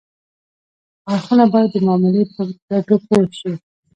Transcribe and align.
اړخونه 1.11 1.45
باید 1.53 1.69
د 1.73 1.77
معاملې 1.85 2.23
په 2.33 2.41
ګټو 2.69 2.95
پوه 3.05 3.23
شي 3.39 3.53